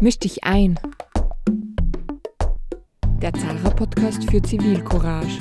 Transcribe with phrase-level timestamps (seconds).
[0.00, 0.78] Misch dich ein.
[3.20, 5.40] Der Zara-Podcast für Zivilcourage.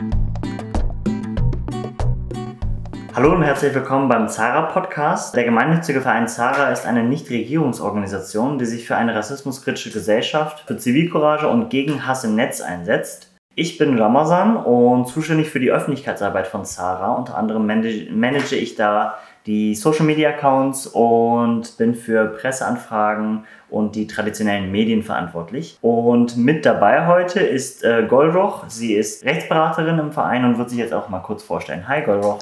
[3.13, 5.35] Hallo und herzlich willkommen beim Zara-Podcast.
[5.35, 11.47] Der gemeinnützige Verein Zara ist eine Nichtregierungsorganisation, die sich für eine rassismuskritische Gesellschaft, für Zivilcourage
[11.47, 13.31] und gegen Hass im Netz einsetzt.
[13.53, 17.13] Ich bin Ramazan und zuständig für die Öffentlichkeitsarbeit von Zara.
[17.13, 24.05] Unter anderem manage ich da die Social Media Accounts und bin für Presseanfragen und die
[24.05, 25.77] traditionellen Medien verantwortlich.
[25.81, 28.65] Und mit dabei heute ist äh, Golroch.
[28.67, 31.87] Sie ist Rechtsberaterin im Verein und wird sich jetzt auch mal kurz vorstellen.
[31.87, 32.39] Hi Golroch.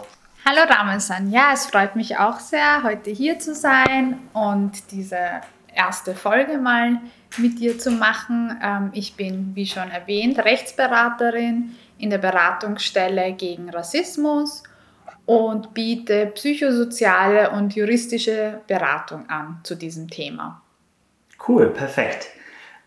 [0.48, 1.32] Hallo Ramazan.
[1.32, 5.18] Ja, es freut mich auch sehr, heute hier zu sein und diese
[5.74, 7.00] erste Folge mal
[7.38, 8.60] mit dir zu machen.
[8.64, 14.64] Ähm, ich bin, wie schon erwähnt, Rechtsberaterin in der Beratungsstelle gegen Rassismus
[15.26, 20.62] und biete psychosoziale und juristische Beratung an zu diesem Thema.
[21.48, 22.30] Cool, perfekt.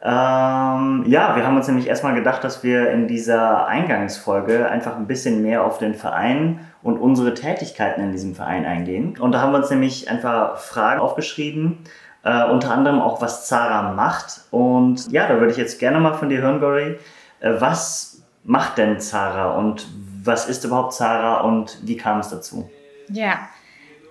[0.00, 5.08] Ähm, ja, wir haben uns nämlich erstmal gedacht, dass wir in dieser Eingangsfolge einfach ein
[5.08, 9.18] bisschen mehr auf den Verein und unsere Tätigkeiten in diesem Verein eingehen.
[9.18, 11.78] Und da haben wir uns nämlich einfach Fragen aufgeschrieben,
[12.22, 14.42] äh, unter anderem auch, was Zara macht.
[14.52, 16.96] Und ja, da würde ich jetzt gerne mal von dir hören, Gori.
[17.40, 19.88] Äh, was macht denn Zara und
[20.22, 22.70] was ist überhaupt Zara und wie kam es dazu?
[23.08, 23.48] Ja,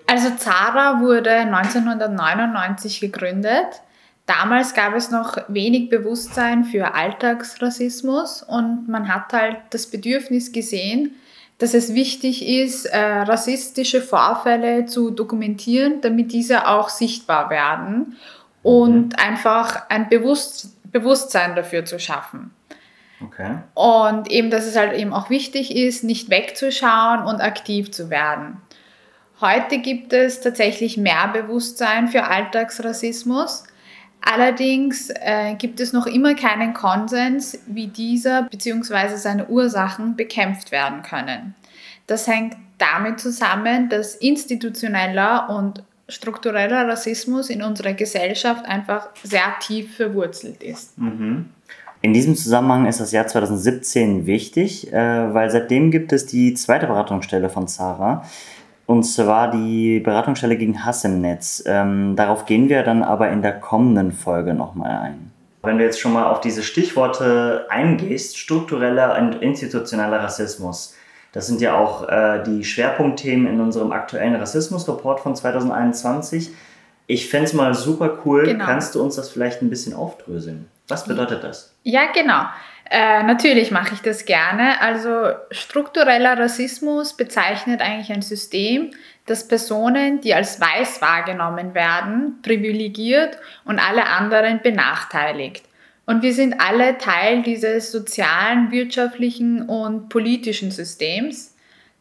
[0.06, 3.82] also Zara wurde 1999 gegründet.
[4.26, 11.14] Damals gab es noch wenig Bewusstsein für Alltagsrassismus und man hat halt das Bedürfnis gesehen,
[11.58, 18.16] dass es wichtig ist, äh, rassistische Vorfälle zu dokumentieren, damit diese auch sichtbar werden
[18.62, 19.18] und mhm.
[19.18, 22.50] einfach ein Bewusst Bewusstsein dafür zu schaffen.
[23.24, 23.58] Okay.
[23.74, 28.58] Und eben, dass es halt eben auch wichtig ist, nicht wegzuschauen und aktiv zu werden.
[29.40, 33.64] Heute gibt es tatsächlich mehr Bewusstsein für Alltagsrassismus.
[34.20, 39.16] Allerdings äh, gibt es noch immer keinen Konsens, wie dieser bzw.
[39.16, 41.54] seine Ursachen bekämpft werden können.
[42.08, 49.96] Das hängt damit zusammen, dass institutioneller und struktureller Rassismus in unserer Gesellschaft einfach sehr tief
[49.96, 50.98] verwurzelt ist.
[50.98, 51.50] Mhm.
[52.00, 56.86] In diesem Zusammenhang ist das Jahr 2017 wichtig, äh, weil seitdem gibt es die zweite
[56.86, 58.22] Beratungsstelle von Zara,
[58.86, 61.62] und zwar die Beratungsstelle gegen Hass im Netz.
[61.66, 65.32] Ähm, darauf gehen wir dann aber in der kommenden Folge nochmal ein.
[65.62, 70.94] Wenn du jetzt schon mal auf diese Stichworte eingehst, struktureller und institutioneller Rassismus,
[71.32, 76.52] das sind ja auch äh, die Schwerpunktthemen in unserem aktuellen Rassismusreport von 2021.
[77.08, 78.44] Ich fände es mal super cool.
[78.44, 78.66] Genau.
[78.66, 80.68] Kannst du uns das vielleicht ein bisschen aufdröseln?
[80.88, 81.74] Was bedeutet das?
[81.82, 82.44] Ja, genau.
[82.90, 84.80] Äh, natürlich mache ich das gerne.
[84.82, 88.90] Also struktureller Rassismus bezeichnet eigentlich ein System,
[89.24, 95.64] das Personen, die als weiß wahrgenommen werden, privilegiert und alle anderen benachteiligt.
[96.04, 101.54] Und wir sind alle Teil dieses sozialen, wirtschaftlichen und politischen Systems,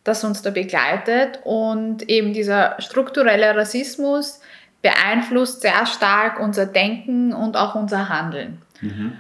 [0.04, 1.40] das uns da begleitet.
[1.46, 4.42] Und eben dieser strukturelle Rassismus
[4.88, 8.62] beeinflusst sehr stark unser Denken und auch unser Handeln.
[8.80, 9.18] Mhm.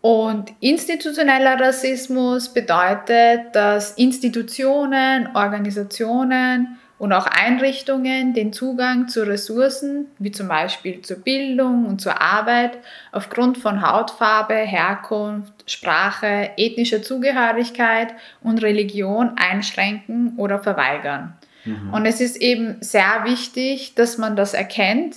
[0.00, 10.30] Und institutioneller Rassismus bedeutet, dass Institutionen, Organisationen und auch Einrichtungen den Zugang zu Ressourcen, wie
[10.30, 12.78] zum Beispiel zur Bildung und zur Arbeit,
[13.12, 21.34] aufgrund von Hautfarbe, Herkunft, Sprache, ethnischer Zugehörigkeit und Religion einschränken oder verweigern.
[21.64, 21.92] Mhm.
[21.92, 25.16] Und es ist eben sehr wichtig, dass man das erkennt,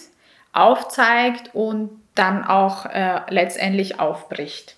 [0.54, 4.76] aufzeigt und dann auch äh, letztendlich aufbricht.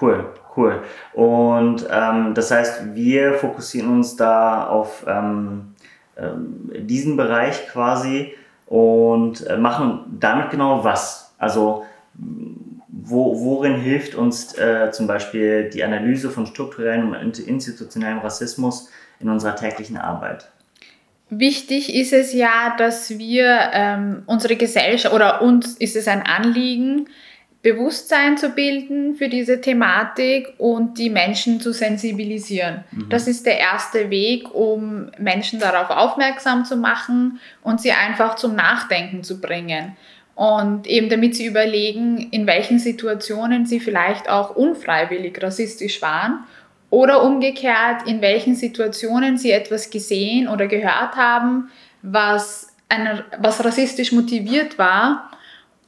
[0.00, 0.82] Cool, cool.
[1.12, 5.74] Und ähm, das heißt, wir fokussieren uns da auf ähm,
[6.16, 8.34] ähm, diesen Bereich quasi
[8.66, 11.34] und äh, machen damit genau was.
[11.38, 11.84] Also
[13.08, 18.88] wo, worin hilft uns äh, zum Beispiel die Analyse von strukturellem und institutionellem Rassismus
[19.20, 20.48] in unserer täglichen Arbeit?
[21.30, 27.08] Wichtig ist es ja, dass wir ähm, unsere Gesellschaft oder uns ist es ein Anliegen,
[27.60, 32.84] Bewusstsein zu bilden für diese Thematik und die Menschen zu sensibilisieren.
[32.92, 33.08] Mhm.
[33.10, 38.54] Das ist der erste Weg, um Menschen darauf aufmerksam zu machen und sie einfach zum
[38.54, 39.96] Nachdenken zu bringen.
[40.38, 46.44] Und eben damit sie überlegen, in welchen Situationen sie vielleicht auch unfreiwillig rassistisch waren
[46.90, 54.12] oder umgekehrt, in welchen Situationen sie etwas gesehen oder gehört haben, was, eine, was rassistisch
[54.12, 55.28] motiviert war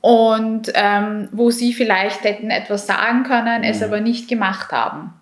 [0.00, 3.85] und ähm, wo sie vielleicht hätten etwas sagen können, es mhm.
[3.85, 5.12] aber nicht gemacht haben.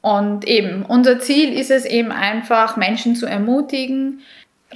[0.00, 4.22] Und eben, unser Ziel ist es eben einfach, Menschen zu ermutigen,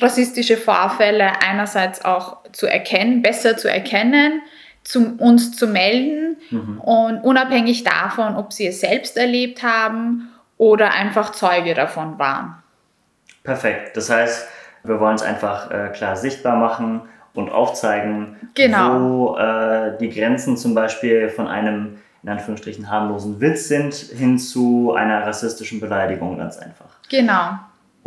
[0.00, 4.42] rassistische Vorfälle einerseits auch zu erkennen, besser zu erkennen,
[4.84, 6.80] zu uns zu melden mhm.
[6.80, 12.62] und unabhängig davon, ob sie es selbst erlebt haben oder einfach Zeuge davon waren.
[13.44, 13.96] Perfekt.
[13.96, 14.48] Das heißt,
[14.84, 17.02] wir wollen es einfach äh, klar sichtbar machen
[17.34, 19.00] und aufzeigen, genau.
[19.00, 24.92] wo äh, die Grenzen zum Beispiel von einem in Anführungsstrichen harmlosen Witz sind hin zu
[24.94, 26.86] einer rassistischen Beleidigung ganz einfach.
[27.08, 27.58] Genau.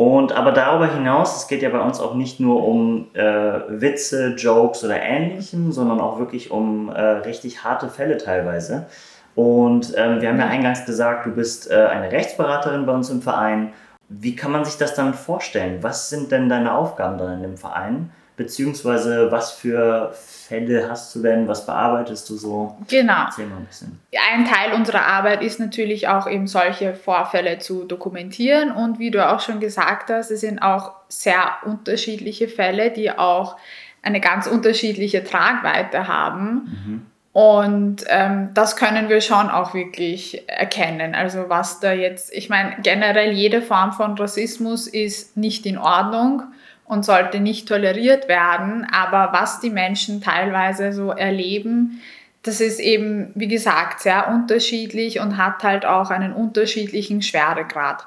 [0.01, 4.33] Und aber darüber hinaus, es geht ja bei uns auch nicht nur um äh, Witze,
[4.35, 8.87] Jokes oder ähnlichem, sondern auch wirklich um äh, richtig harte Fälle teilweise.
[9.35, 13.21] Und ähm, wir haben ja eingangs gesagt, du bist äh, eine Rechtsberaterin bei uns im
[13.21, 13.73] Verein.
[14.09, 15.83] Wie kann man sich das dann vorstellen?
[15.83, 18.09] Was sind denn deine Aufgaben dann in dem Verein?
[18.41, 20.13] Beziehungsweise was für
[20.51, 21.47] Fälle hast du denn?
[21.47, 22.75] Was bearbeitest du so?
[22.89, 23.25] Genau.
[23.25, 23.99] Erzähl mal ein bisschen.
[24.33, 28.71] Ein Teil unserer Arbeit ist natürlich auch eben solche Vorfälle zu dokumentieren.
[28.71, 33.57] Und wie du auch schon gesagt hast, es sind auch sehr unterschiedliche Fälle, die auch
[34.01, 36.53] eine ganz unterschiedliche Tragweite haben.
[36.85, 37.05] Mhm.
[37.33, 41.15] Und ähm, das können wir schon auch wirklich erkennen.
[41.15, 46.43] Also was da jetzt, ich meine, generell jede Form von Rassismus ist nicht in Ordnung
[46.91, 48.85] und sollte nicht toleriert werden.
[48.91, 52.01] Aber was die Menschen teilweise so erleben,
[52.43, 58.05] das ist eben, wie gesagt, sehr unterschiedlich und hat halt auch einen unterschiedlichen Schweregrad.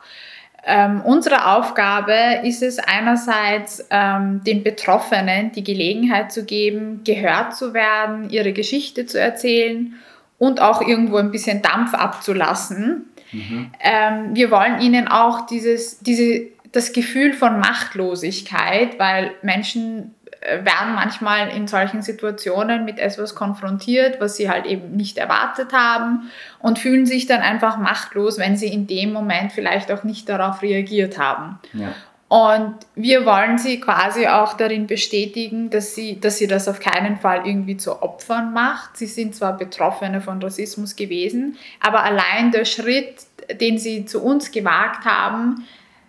[0.66, 7.72] Ähm, unsere Aufgabe ist es einerseits, ähm, den Betroffenen die Gelegenheit zu geben, gehört zu
[7.72, 9.94] werden, ihre Geschichte zu erzählen
[10.38, 13.06] und auch irgendwo ein bisschen Dampf abzulassen.
[13.32, 13.70] Mhm.
[13.80, 20.94] Ähm, wir wollen ihnen auch dieses, diese das Gefühl von Machtlosigkeit, weil Menschen äh, werden
[20.94, 26.80] manchmal in solchen Situationen mit etwas konfrontiert, was sie halt eben nicht erwartet haben und
[26.80, 31.16] fühlen sich dann einfach machtlos, wenn sie in dem Moment vielleicht auch nicht darauf reagiert
[31.16, 31.60] haben.
[31.72, 31.94] Ja.
[32.26, 37.18] Und wir wollen sie quasi auch darin bestätigen, dass sie, dass sie das auf keinen
[37.18, 38.96] Fall irgendwie zu Opfern macht.
[38.96, 43.14] Sie sind zwar Betroffene von Rassismus gewesen, aber allein der Schritt,
[43.60, 45.64] den sie zu uns gewagt haben,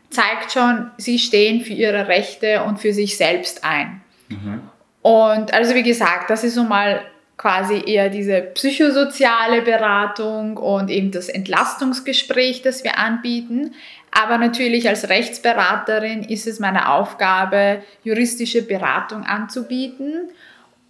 [0.10, 4.02] zeigt schon, sie stehen für ihre Rechte und für sich selbst ein.
[4.30, 4.62] Mhm.
[5.02, 7.02] Und also wie gesagt, das ist so mal
[7.38, 13.74] quasi eher diese psychosoziale Beratung und eben das Entlastungsgespräch, das wir anbieten.
[14.12, 20.30] Aber natürlich als Rechtsberaterin ist es meine Aufgabe, juristische Beratung anzubieten.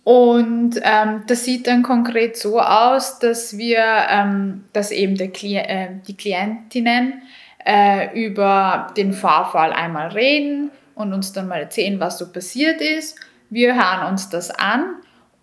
[0.04, 5.88] Und ähm, das sieht dann konkret so aus, dass wir, ähm, dass eben Kli äh,
[6.08, 7.24] die Klientinnen
[7.66, 13.20] äh, über den Vorfall einmal reden und uns dann mal erzählen, was so passiert ist.
[13.50, 14.96] Wir hören uns das an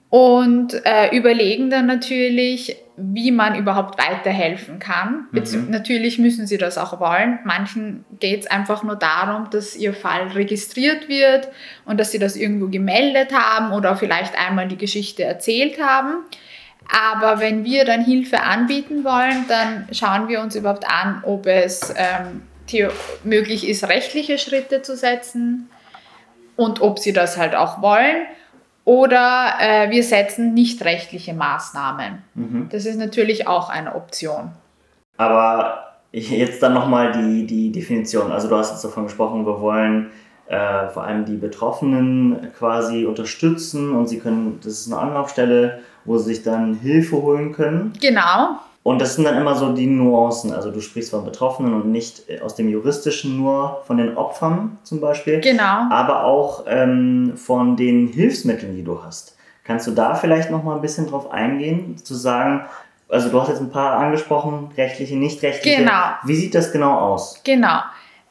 [0.08, 5.26] und äh, überlegen dann natürlich, wie man überhaupt weiterhelfen kann.
[5.30, 5.70] Mhm.
[5.70, 7.38] Natürlich müssen sie das auch wollen.
[7.44, 11.48] Manchen geht es einfach nur darum, dass ihr Fall registriert wird
[11.86, 16.24] und dass sie das irgendwo gemeldet haben oder vielleicht einmal die Geschichte erzählt haben.
[16.90, 21.94] Aber wenn wir dann Hilfe anbieten wollen, dann schauen wir uns überhaupt an, ob es
[21.96, 22.42] ähm,
[23.24, 25.68] möglich ist, rechtliche Schritte zu setzen
[26.56, 28.26] und ob sie das halt auch wollen.
[28.84, 32.22] Oder äh, wir setzen nicht rechtliche Maßnahmen.
[32.34, 32.68] Mhm.
[32.70, 34.50] Das ist natürlich auch eine Option.
[35.18, 38.32] Aber jetzt dann nochmal die, die Definition.
[38.32, 40.10] Also du hast jetzt davon gesprochen, wir wollen
[40.46, 46.18] äh, vor allem die Betroffenen quasi unterstützen und sie können, das ist eine Anlaufstelle, wo
[46.18, 47.92] sie sich dann Hilfe holen können.
[48.00, 48.58] Genau.
[48.82, 50.52] Und das sind dann immer so die Nuancen.
[50.52, 55.00] Also du sprichst von Betroffenen und nicht aus dem Juristischen nur von den Opfern zum
[55.00, 55.40] Beispiel.
[55.40, 55.86] Genau.
[55.90, 59.36] Aber auch ähm, von den Hilfsmitteln, die du hast.
[59.64, 62.66] Kannst du da vielleicht noch mal ein bisschen drauf eingehen, zu sagen,
[63.08, 65.78] also du hast jetzt ein paar angesprochen, rechtliche, nicht rechtliche.
[65.78, 66.14] Genau.
[66.24, 67.40] Wie sieht das genau aus?
[67.44, 67.78] Genau.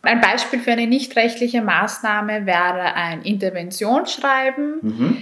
[0.01, 4.79] Ein Beispiel für eine nicht rechtliche Maßnahme wäre ein Interventionsschreiben.
[4.81, 5.17] Mhm.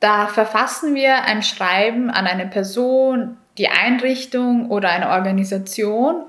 [0.00, 6.22] Da verfassen wir ein Schreiben an eine Person, die Einrichtung oder eine Organisation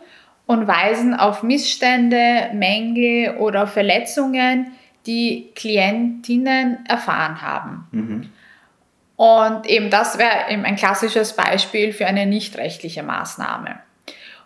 [0.48, 4.72] und weisen auf Missstände, Mängel oder Verletzungen,
[5.06, 7.88] die Klientinnen erfahren haben.
[7.92, 8.30] Mhm.
[9.16, 13.80] Und eben das wäre eben ein klassisches Beispiel für eine nicht rechtliche Maßnahme.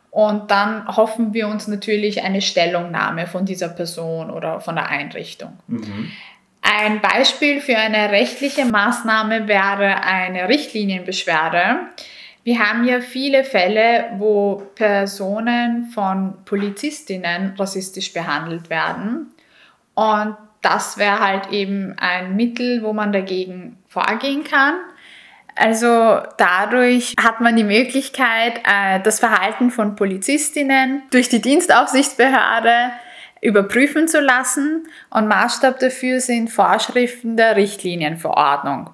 [0.10, 5.58] Und dann hoffen wir uns natürlich eine Stellungnahme von dieser Person oder von der Einrichtung.
[5.68, 6.12] Mhm.
[6.64, 11.82] Ein Beispiel für eine rechtliche Maßnahme wäre eine Richtlinienbeschwerde.
[12.46, 19.34] Wir haben ja viele Fälle, wo Personen von Polizistinnen rassistisch behandelt werden.
[19.94, 24.76] Und das wäre halt eben ein Mittel, wo man dagegen vorgehen kann.
[25.56, 32.92] Also dadurch hat man die Möglichkeit, äh, das Verhalten von Polizistinnen durch die Dienstaufsichtsbehörde
[33.44, 38.90] überprüfen zu lassen und Maßstab dafür sind Vorschriften der Richtlinienverordnung.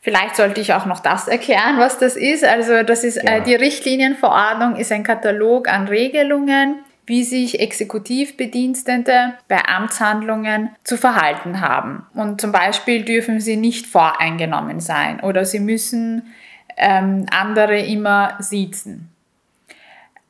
[0.00, 2.44] Vielleicht sollte ich auch noch das erklären, was das ist.
[2.44, 3.38] Also das ist Ja.
[3.38, 11.60] äh, die Richtlinienverordnung ist ein Katalog an Regelungen, wie sich Exekutivbedienstete bei Amtshandlungen zu verhalten
[11.60, 12.06] haben.
[12.14, 16.32] Und zum Beispiel dürfen sie nicht voreingenommen sein oder sie müssen
[16.76, 19.10] ähm, andere immer siezen.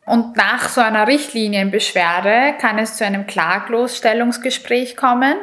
[0.07, 5.35] Und nach so einer Richtlinienbeschwerde kann es zu einem Klaglosstellungsgespräch kommen,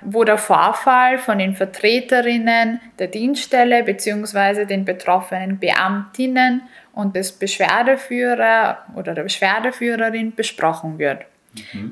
[0.00, 4.64] wo der Vorfall von den Vertreterinnen der Dienststelle bzw.
[4.64, 11.26] den betroffenen Beamtinnen und des Beschwerdeführer oder der Beschwerdeführerin besprochen wird.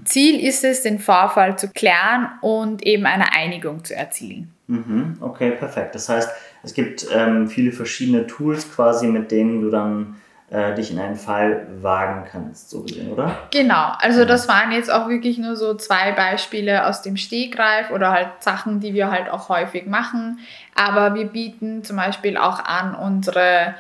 [0.05, 4.53] Ziel ist es, den Vorfall zu klären und eben eine Einigung zu erzielen.
[4.67, 5.95] Mhm, okay, perfekt.
[5.95, 6.31] Das heißt,
[6.63, 10.17] es gibt ähm, viele verschiedene Tools quasi, mit denen du dann
[10.51, 13.37] äh, dich in einen Fall wagen kannst, so gesehen, oder?
[13.51, 18.11] Genau, also das waren jetzt auch wirklich nur so zwei Beispiele aus dem Stegreif oder
[18.13, 20.39] halt Sachen, die wir halt auch häufig machen.
[20.75, 23.75] Aber wir bieten zum Beispiel auch an, unsere,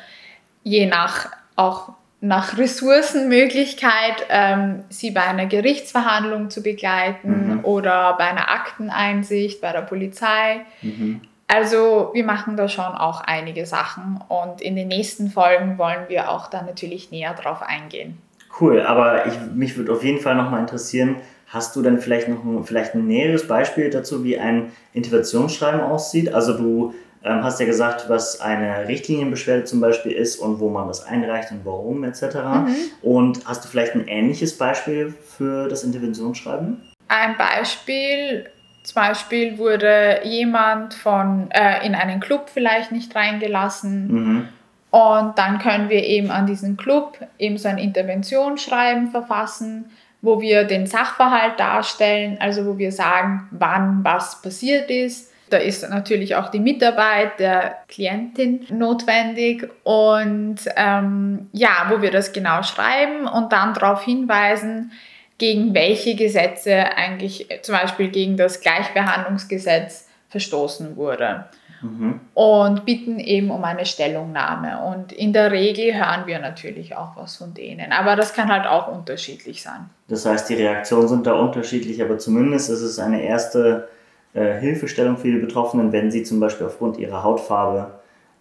[0.62, 7.64] je nach auch nach Ressourcenmöglichkeit, ähm, sie bei einer Gerichtsverhandlung zu begleiten Mhm.
[7.64, 10.62] oder bei einer Akteneinsicht bei der Polizei.
[10.80, 11.20] Mhm.
[11.46, 16.30] Also wir machen da schon auch einige Sachen und in den nächsten Folgen wollen wir
[16.30, 18.18] auch dann natürlich näher drauf eingehen.
[18.60, 21.16] Cool, aber ich, mich würde auf jeden Fall nochmal interessieren,
[21.48, 26.32] hast du denn vielleicht noch ein, vielleicht ein näheres Beispiel dazu, wie ein Interventionsschreiben aussieht?
[26.32, 30.88] Also du ähm, hast ja gesagt, was eine Richtlinienbeschwerde zum Beispiel ist und wo man
[30.88, 32.22] das einreicht und warum etc.
[32.22, 32.76] Mhm.
[33.02, 36.82] Und hast du vielleicht ein ähnliches Beispiel für das Interventionsschreiben?
[37.08, 38.50] Ein Beispiel,
[38.84, 44.48] zum Beispiel wurde jemand von, äh, in einen Club vielleicht nicht reingelassen Mhm.
[44.90, 49.86] und dann können wir eben an diesen Club eben so ein Interventionsschreiben verfassen,
[50.22, 55.32] wo wir den Sachverhalt darstellen, also wo wir sagen, wann was passiert ist.
[55.50, 62.32] Da ist natürlich auch die Mitarbeit der Klientin notwendig und ähm, ja, wo wir das
[62.32, 64.92] genau schreiben und dann darauf hinweisen,
[65.38, 71.44] gegen welche Gesetze eigentlich äh, zum Beispiel gegen das Gleichbehandlungsgesetz verstoßen wurde
[71.84, 72.20] Mhm.
[72.32, 74.82] und bitten eben um eine Stellungnahme.
[74.84, 78.66] Und in der Regel hören wir natürlich auch was von denen, aber das kann halt
[78.66, 79.90] auch unterschiedlich sein.
[80.08, 83.88] Das heißt, die Reaktionen sind da unterschiedlich, aber zumindest ist es eine erste
[84.32, 87.92] äh, Hilfestellung für die Betroffenen, wenn sie zum Beispiel aufgrund ihrer Hautfarbe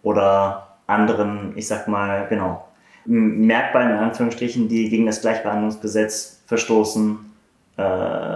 [0.04, 2.66] oder anderen, ich sag mal, genau,
[3.06, 7.18] Merkmalen in Anführungsstrichen, die gegen das Gleichbehandlungsgesetz verstoßen,
[7.78, 7.82] äh,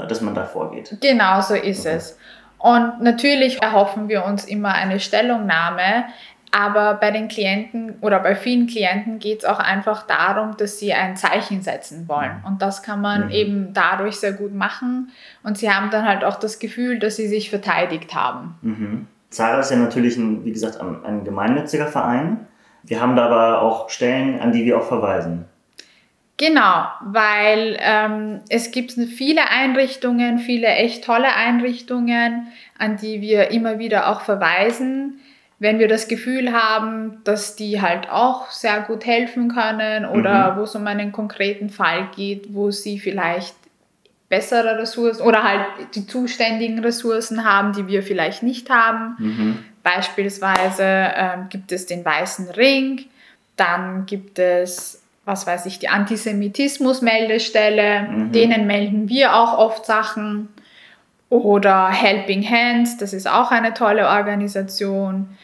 [0.07, 0.97] dass man da vorgeht.
[1.01, 1.95] Genau so ist Okay.
[1.97, 2.17] es.
[2.59, 6.05] Und natürlich erhoffen wir uns immer eine Stellungnahme,
[6.51, 10.93] aber bei den Klienten oder bei vielen Klienten geht es auch einfach darum, dass sie
[10.93, 12.31] ein Zeichen setzen wollen.
[12.47, 13.31] Und das kann man Mhm.
[13.31, 15.12] eben dadurch sehr gut machen.
[15.43, 18.55] Und sie haben dann halt auch das Gefühl, dass sie sich verteidigt haben.
[18.62, 19.07] Mhm.
[19.29, 22.47] Zara ist ja natürlich, ein, wie gesagt, ein, ein gemeinnütziger Verein.
[22.88, 25.46] Wir haben da aber auch Stellen, an die wir auch verweisen.
[26.38, 33.79] Genau, weil ähm, es gibt viele Einrichtungen, viele echt tolle Einrichtungen, an die wir immer
[33.79, 35.20] wieder auch verweisen,
[35.60, 40.63] wenn wir das Gefühl haben, dass die halt auch sehr gut helfen können oder wo
[40.63, 43.56] es um einen konkreten Fall geht, wo sie vielleicht
[44.29, 45.65] bessere Ressourcen oder halt
[45.96, 49.15] die zuständigen Ressourcen haben, die wir vielleicht nicht haben.
[49.17, 49.60] Mhm.
[49.88, 50.84] Beispielsweise
[51.15, 53.06] ähm, gibt es den Weißen Ring,
[53.56, 58.32] dann gibt es, was weiß ich, die Antisemitismus-Meldestelle, Mhm.
[58.34, 60.50] denen melden wir auch oft Sachen.
[61.29, 65.38] Oder Helping Hands, das ist auch eine tolle Organisation,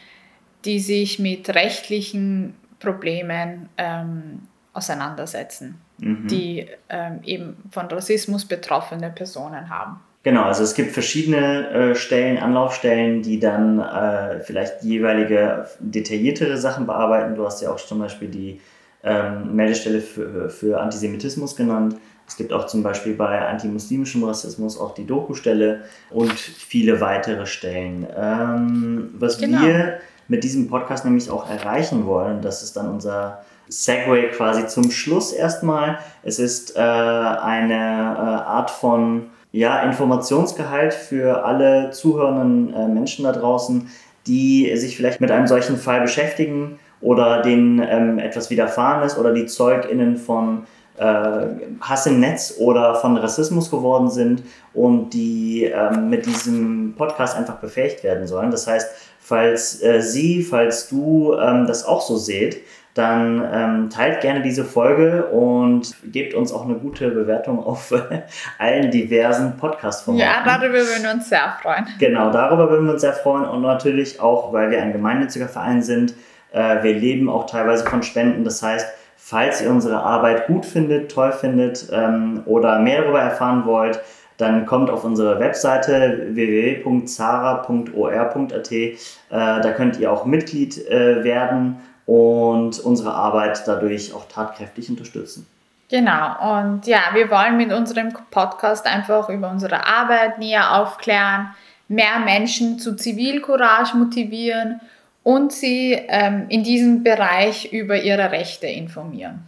[0.64, 6.26] die sich mit rechtlichen Problemen ähm, auseinandersetzen, Mhm.
[6.28, 10.00] die ähm, eben von Rassismus betroffene Personen haben.
[10.24, 16.86] Genau, also es gibt verschiedene äh, Stellen, Anlaufstellen, die dann äh, vielleicht jeweilige detailliertere Sachen
[16.86, 17.34] bearbeiten.
[17.34, 18.60] Du hast ja auch zum Beispiel die
[19.02, 21.96] ähm, Meldestelle für, für Antisemitismus genannt.
[22.26, 28.06] Es gibt auch zum Beispiel bei antimuslimischem Rassismus auch die Doku-Stelle und viele weitere Stellen.
[28.16, 29.60] Ähm, was Genau.
[29.60, 34.90] wir mit diesem Podcast nämlich auch erreichen wollen, das ist dann unser Segway quasi zum
[34.90, 35.98] Schluss erstmal.
[36.22, 43.30] Es ist äh, eine äh, Art von ja, Informationsgehalt für alle zuhörenden äh, Menschen da
[43.30, 43.88] draußen,
[44.26, 49.32] die sich vielleicht mit einem solchen Fall beschäftigen oder denen ähm, etwas widerfahren ist oder
[49.32, 50.66] die ZeugInnen von
[50.98, 51.46] äh,
[51.80, 54.42] Hass im Netz oder von Rassismus geworden sind
[54.72, 58.50] und die ähm, mit diesem Podcast einfach befähigt werden sollen.
[58.50, 58.88] Das heißt,
[59.20, 62.60] falls äh, Sie, falls du ähm, das auch so seht,
[62.94, 67.92] dann ähm, teilt gerne diese Folge und gebt uns auch eine gute Bewertung auf
[68.58, 70.24] allen diversen Podcast-Formaten.
[70.24, 71.88] Ja, darüber würden wir uns sehr freuen.
[71.98, 75.82] Genau, darüber würden wir uns sehr freuen und natürlich auch, weil wir ein gemeinnütziger Verein
[75.82, 76.14] sind.
[76.52, 78.44] Äh, wir leben auch teilweise von Spenden.
[78.44, 78.86] Das heißt,
[79.16, 84.00] falls ihr unsere Arbeit gut findet, toll findet ähm, oder mehr darüber erfahren wollt,
[84.36, 88.72] dann kommt auf unsere Webseite www.zara.or.at.
[88.72, 88.96] Äh,
[89.30, 95.46] da könnt ihr auch Mitglied äh, werden und unsere Arbeit dadurch auch tatkräftig unterstützen.
[95.90, 101.54] Genau, und ja, wir wollen mit unserem Podcast einfach über unsere Arbeit näher aufklären,
[101.88, 104.80] mehr Menschen zu Zivilcourage motivieren
[105.22, 109.44] und sie ähm, in diesem Bereich über ihre Rechte informieren.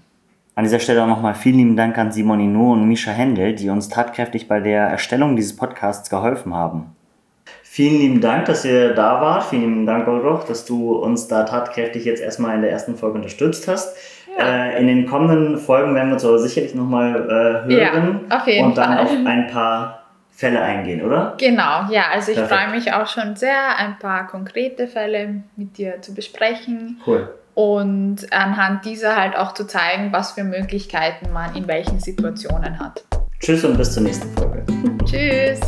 [0.55, 3.69] An dieser Stelle auch nochmal vielen lieben Dank an Simon Inu und Misha Händel, die
[3.69, 6.96] uns tatkräftig bei der Erstellung dieses Podcasts geholfen haben.
[7.76, 9.45] Vielen lieben Dank, dass ihr da wart.
[9.45, 13.16] Vielen lieben Dank, Goldroch, dass du uns da tatkräftig jetzt erstmal in der ersten Folge
[13.16, 13.95] unterstützt hast.
[14.38, 14.47] Ja.
[14.47, 18.47] Äh, in den kommenden Folgen werden wir uns aber sicherlich nochmal äh, hören ja, auf
[18.47, 19.04] jeden und dann Fall.
[19.04, 21.35] auf ein paar Fälle eingehen, oder?
[21.37, 26.00] Genau, ja, also ich freue mich auch schon sehr, ein paar konkrete Fälle mit dir
[26.00, 27.02] zu besprechen.
[27.06, 32.78] Cool und anhand dieser halt auch zu zeigen, was für Möglichkeiten man in welchen Situationen
[32.78, 33.04] hat.
[33.40, 34.62] Tschüss und bis zur nächsten Folge.
[35.06, 35.61] Tschüss.